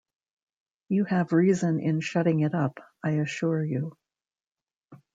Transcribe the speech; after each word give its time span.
You 0.89 1.03
have 1.05 1.31
reason 1.31 1.79
in 1.79 1.99
shutting 1.99 2.39
it 2.39 2.55
up, 2.55 2.79
I 3.03 3.17
assure 3.19 3.63
you. 3.63 3.95